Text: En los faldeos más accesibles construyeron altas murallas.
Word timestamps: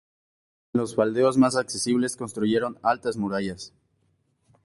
En 0.73 0.81
los 0.81 0.95
faldeos 0.95 1.37
más 1.37 1.55
accesibles 1.55 2.15
construyeron 2.17 2.79
altas 2.81 3.17
murallas. 3.17 3.71